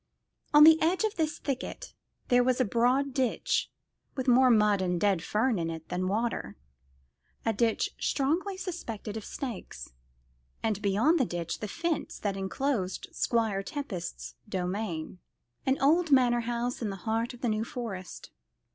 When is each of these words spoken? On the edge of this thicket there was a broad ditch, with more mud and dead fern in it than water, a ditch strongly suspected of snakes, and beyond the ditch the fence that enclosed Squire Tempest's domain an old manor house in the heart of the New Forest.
On 0.51 0.63
the 0.63 0.81
edge 0.81 1.03
of 1.03 1.13
this 1.13 1.37
thicket 1.37 1.93
there 2.29 2.43
was 2.43 2.59
a 2.59 2.65
broad 2.65 3.13
ditch, 3.13 3.69
with 4.15 4.27
more 4.27 4.49
mud 4.49 4.81
and 4.81 4.99
dead 4.99 5.21
fern 5.21 5.59
in 5.59 5.69
it 5.69 5.89
than 5.89 6.07
water, 6.07 6.57
a 7.45 7.53
ditch 7.53 7.91
strongly 7.99 8.57
suspected 8.57 9.15
of 9.15 9.23
snakes, 9.23 9.93
and 10.63 10.81
beyond 10.81 11.19
the 11.19 11.23
ditch 11.25 11.59
the 11.59 11.67
fence 11.67 12.17
that 12.17 12.35
enclosed 12.35 13.09
Squire 13.11 13.61
Tempest's 13.61 14.33
domain 14.49 15.19
an 15.67 15.79
old 15.79 16.09
manor 16.11 16.41
house 16.49 16.81
in 16.81 16.89
the 16.89 16.95
heart 17.05 17.35
of 17.35 17.41
the 17.41 17.49
New 17.49 17.63
Forest. 17.63 18.31